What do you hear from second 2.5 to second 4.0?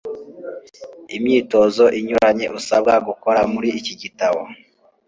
usabwa gukora Muri iki